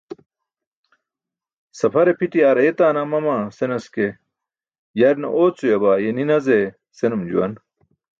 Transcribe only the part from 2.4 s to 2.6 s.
aar